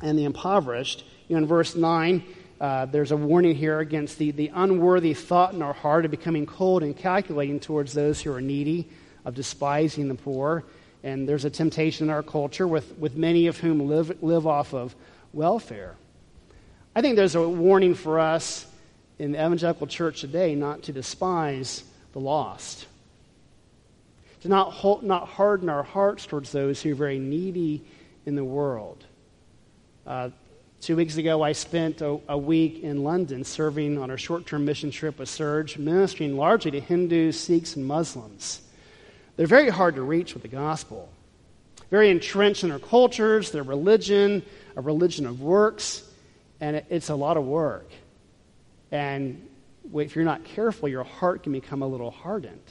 [0.00, 1.04] and the impoverished.
[1.28, 2.22] You know, in verse 9,
[2.60, 6.46] uh, there's a warning here against the, the unworthy thought in our heart of becoming
[6.46, 8.88] cold and calculating towards those who are needy,
[9.24, 10.64] of despising the poor.
[11.02, 14.72] And there's a temptation in our culture with, with many of whom live, live off
[14.72, 14.94] of
[15.32, 15.96] welfare.
[16.94, 18.66] I think there's a warning for us
[19.18, 22.86] in the evangelical church today not to despise the lost,
[24.42, 27.82] to not, hold, not harden our hearts towards those who are very needy
[28.26, 29.04] in the world.
[30.06, 30.30] Uh,
[30.80, 34.64] two weeks ago, I spent a, a, week in London serving on a short term
[34.64, 38.60] mission trip with Serge, ministering largely to Hindus, Sikhs, and Muslims.
[39.36, 41.08] They're very hard to reach with the gospel.
[41.90, 44.42] Very entrenched in their cultures, their religion,
[44.76, 46.02] a religion of works,
[46.60, 47.90] and it's a lot of work.
[48.90, 49.46] And
[49.94, 52.62] if you're not careful, your heart can become a little hardened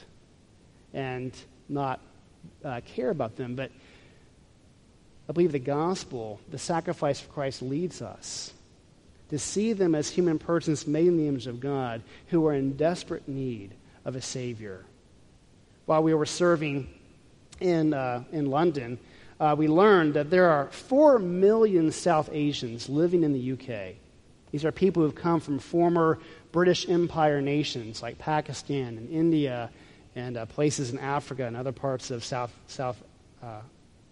[0.93, 1.33] and
[1.67, 1.99] not
[2.63, 3.55] uh, care about them.
[3.55, 3.71] But
[5.29, 8.53] I believe the gospel, the sacrifice of Christ, leads us
[9.29, 12.75] to see them as human persons made in the image of God who are in
[12.75, 14.85] desperate need of a Savior
[15.91, 16.87] while we were serving
[17.59, 18.97] in, uh, in London,
[19.41, 23.95] uh, we learned that there are 4 million South Asians living in the UK.
[24.51, 26.17] These are people who've come from former
[26.53, 29.69] British Empire nations like Pakistan and India
[30.15, 33.03] and uh, places in Africa and other parts of South, South
[33.43, 33.59] uh,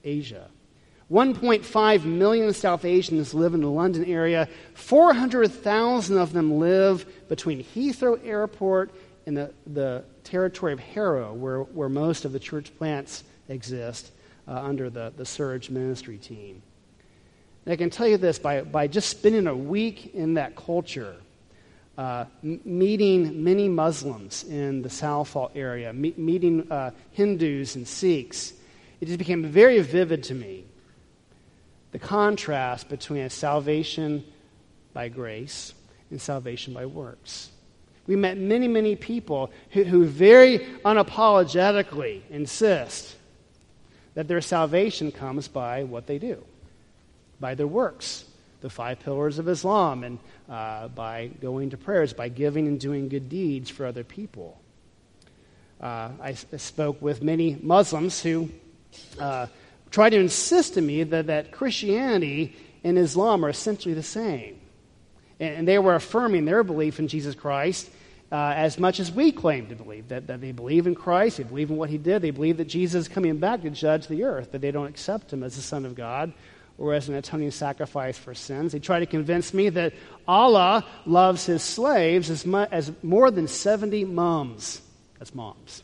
[0.03, 0.49] Asia.
[1.09, 4.49] 1.5 million South Asians live in the London area.
[4.73, 8.91] 400,000 of them live between Heathrow Airport
[9.25, 14.11] and the, the territory of Harrow, where, where most of the church plants exist
[14.47, 16.61] uh, under the, the Serge ministry team.
[17.65, 21.15] And I can tell you this by, by just spending a week in that culture,
[21.97, 28.53] uh, m- meeting many Muslims in the Southall area, me- meeting uh, Hindus and Sikhs,
[29.01, 30.65] it just became very vivid to me
[31.91, 34.23] the contrast between salvation
[34.93, 35.73] by grace
[36.11, 37.49] and salvation by works.
[38.09, 43.15] We met many, many people who, who very unapologetically insist
[44.15, 46.43] that their salvation comes by what they do,
[47.39, 48.25] by their works,
[48.61, 50.17] the five pillars of Islam, and
[50.49, 54.59] uh, by going to prayers, by giving and doing good deeds for other people.
[55.79, 58.49] Uh, I, I, spoke with many Muslims who
[59.19, 59.45] uh,
[59.91, 64.59] to insist to me that, that Christianity and Islam are essentially the same.
[65.39, 67.91] And they were affirming their belief in Jesus Christ
[68.31, 71.43] uh, as much as we claim to believe that, that they believe in Christ, they
[71.43, 74.23] believe in what he did, they believe that Jesus is coming back to judge the
[74.23, 76.33] earth, but they don't accept him as the Son of God
[76.77, 78.71] or as an atoning sacrifice for sins.
[78.71, 79.93] They try to convince me that
[80.27, 84.81] Allah loves his slaves as, mu- as more than 70 moms.
[85.19, 85.83] as moms.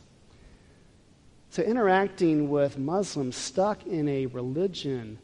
[1.50, 5.20] So, interacting with Muslims stuck in a religion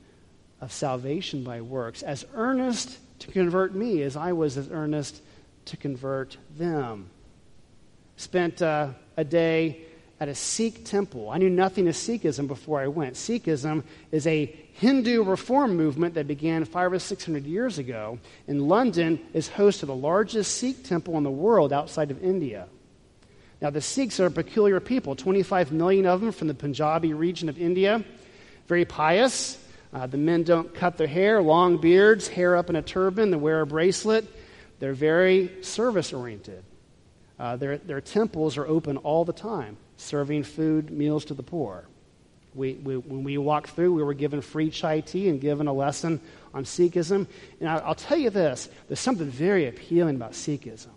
[0.60, 5.22] of salvation by works, as earnest to convert me as I was as earnest
[5.66, 7.10] to convert them.
[8.18, 9.82] Spent uh, a day
[10.20, 11.32] at a Sikh temple.
[11.32, 13.16] I knew nothing of Sikhism before I went.
[13.16, 18.20] Sikhism is a Hindu reform movement that began five or six hundred years ago.
[18.48, 22.68] In London is host to the largest Sikh temple in the world outside of India.
[23.62, 27.48] Now, the Sikhs are a peculiar people, 25 million of them from the Punjabi region
[27.48, 28.04] of India.
[28.68, 29.58] Very pious.
[29.94, 33.38] Uh, the men don't cut their hair, long beards, hair up in a turban, they
[33.38, 34.26] wear a bracelet.
[34.82, 36.64] They're very service oriented.
[37.40, 41.86] Uh, their, their temples are open all the time, serving food, meals to the poor.
[42.56, 45.74] We, we, when we walked through, we were given free chai tea and given a
[45.74, 46.20] lesson
[46.52, 47.28] on Sikhism.
[47.60, 50.90] And I, I'll tell you this there's something very appealing about Sikhism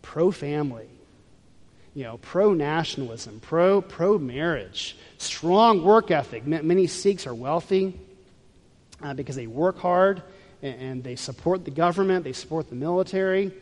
[0.00, 0.88] pro family
[1.92, 6.46] you know, pro nationalism, pro pro marriage, strong work ethic.
[6.46, 8.00] Many Sikhs are wealthy
[9.02, 10.22] uh, because they work hard
[10.62, 13.52] and, they support the government, they support the military,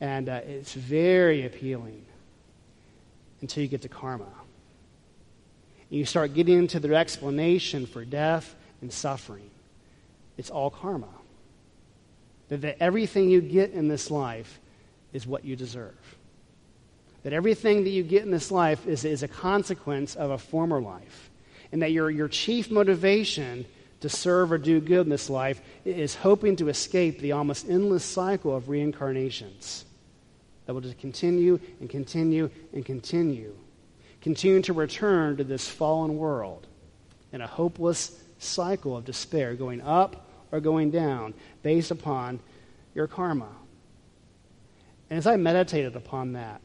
[0.00, 2.04] and uh, it's very appealing
[3.40, 4.24] until you get to karma.
[4.24, 9.50] And you start getting into their explanation for death and suffering.
[10.36, 11.08] It's all karma.
[12.48, 14.60] That, that everything you get in this life
[15.12, 16.16] is what you deserve.
[17.22, 20.80] That everything that you get in this life is, is a consequence of a former
[20.80, 21.30] life.
[21.70, 23.64] And that your, your chief motivation
[24.02, 28.04] to serve or do good in this life is hoping to escape the almost endless
[28.04, 29.84] cycle of reincarnations
[30.66, 33.54] that will just continue and continue and continue,
[34.20, 36.66] continue to return to this fallen world
[37.32, 42.40] in a hopeless cycle of despair, going up or going down based upon
[42.94, 43.48] your karma.
[45.10, 46.60] And as I meditated upon that,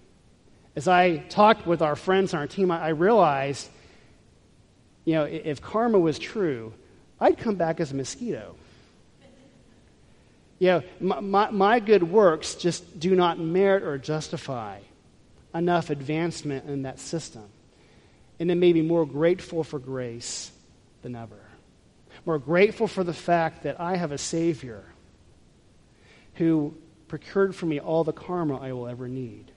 [0.76, 3.68] as I talked with our friends on our team, I, realized,
[5.06, 6.74] you know, if karma was true,
[7.20, 8.55] I'd come back as a mosquito.
[10.59, 14.80] You know, my, my, my good works just do not merit or justify
[15.53, 17.45] enough advancement in that system.
[18.39, 20.51] And it made me more grateful for grace
[21.01, 21.39] than ever.
[22.26, 24.84] More grateful for the fact that I have a Savior
[26.36, 26.76] who
[27.07, 29.51] procured for me all the karma I will ever need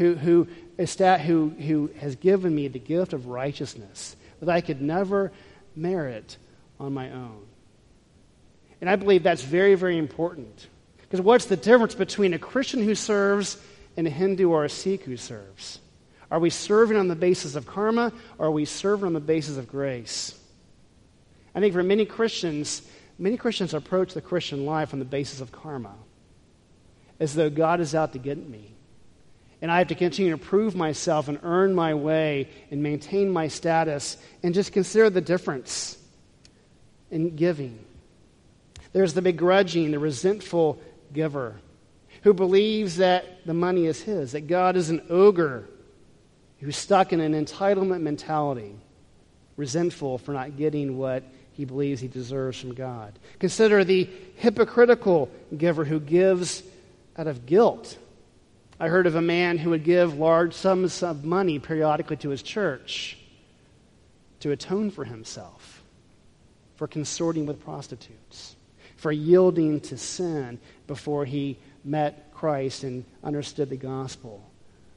[0.00, 5.30] who, who, who, who has given me the gift of righteousness that I could never
[5.76, 6.36] merit
[6.78, 7.46] on my own.
[8.80, 10.68] And I believe that's very, very important.
[11.00, 13.58] Because what's the difference between a Christian who serves
[13.96, 15.80] and a Hindu or a Sikh who serves?
[16.30, 19.56] Are we serving on the basis of karma or are we serving on the basis
[19.56, 20.38] of grace?
[21.54, 22.82] I think for many Christians,
[23.18, 25.94] many Christians approach the Christian life on the basis of karma,
[27.18, 28.76] as though God is out to get me
[29.62, 33.48] and I have to continue to prove myself and earn my way and maintain my
[33.48, 35.98] status and just consider the difference
[37.10, 37.84] in giving.
[38.92, 40.80] There's the begrudging, the resentful
[41.12, 41.56] giver
[42.22, 45.66] who believes that the money is his, that God is an ogre
[46.60, 48.74] who's stuck in an entitlement mentality,
[49.56, 53.18] resentful for not getting what he believes he deserves from God.
[53.38, 56.62] Consider the hypocritical giver who gives
[57.16, 57.98] out of guilt
[58.80, 62.42] I heard of a man who would give large sums of money periodically to his
[62.42, 63.18] church
[64.40, 65.82] to atone for himself,
[66.76, 68.56] for consorting with prostitutes,
[68.96, 74.50] for yielding to sin before he met Christ and understood the gospel,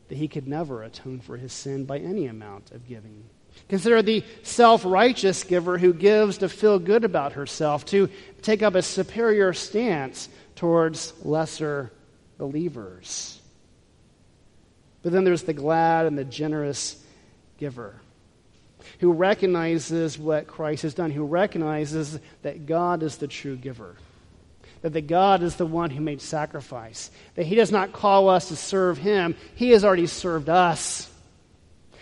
[0.08, 3.26] that he could never atone for his sin by any amount of giving.
[3.68, 8.10] Consider the self righteous giver who gives to feel good about herself, to
[8.42, 11.92] take up a superior stance towards lesser
[12.38, 13.42] believers.
[15.04, 17.02] But then there's the glad and the generous
[17.58, 17.96] giver
[19.00, 23.96] who recognizes what Christ has done, who recognizes that God is the true giver,
[24.82, 28.48] that the God is the one who made sacrifice, that He does not call us
[28.50, 31.10] to serve Him, He has already served us.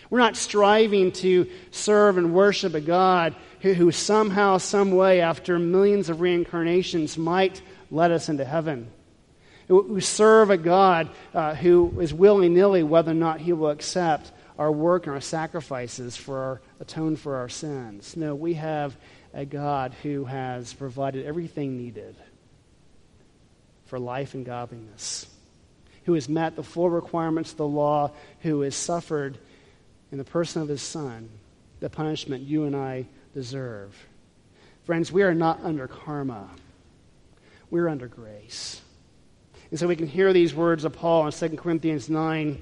[0.10, 5.58] We're not striving to serve and worship a God who, who somehow, some way, after
[5.58, 8.92] millions of reincarnations, might let us into heaven.
[9.72, 14.30] Who serve a God uh, who is willy nilly whether or not He will accept
[14.60, 18.18] our work and our sacrifices for our, atone for our sins.
[18.18, 18.98] No, we have
[19.34, 22.18] a God who has provided everything needed
[23.86, 25.26] for life and godliness,
[26.04, 28.12] who has met the full requirements of the law,
[28.42, 29.38] who has suffered
[30.12, 31.30] in the person of his Son
[31.80, 33.96] the punishment you and I deserve.
[34.84, 36.50] Friends, we are not under karma,
[37.70, 38.82] we're under grace.
[39.72, 42.62] And so we can hear these words of Paul in 2 Corinthians 9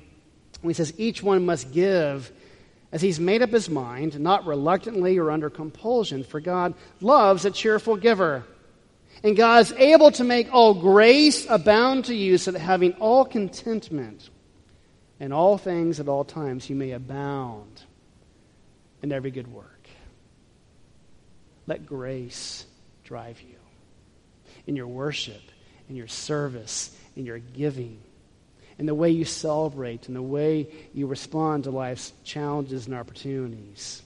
[0.62, 2.32] when he says, Each one must give
[2.92, 7.52] as he's made up his mind, not reluctantly or under compulsion, for God loves a
[7.52, 8.44] cheerful giver.
[9.24, 13.26] And God is able to make all grace abound to you so that having all
[13.26, 14.30] contentment
[15.20, 17.84] in all things at all times, you may abound
[19.04, 19.88] in every good work.
[21.68, 22.66] Let grace
[23.04, 23.56] drive you
[24.66, 25.42] in your worship,
[25.90, 28.00] in your service, in your giving,
[28.78, 34.02] in the way you celebrate, in the way you respond to life's challenges and opportunities.